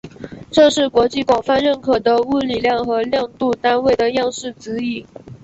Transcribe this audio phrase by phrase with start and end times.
[0.49, 5.05] 这是国际广泛认可的物理量和量度单位的样式指引。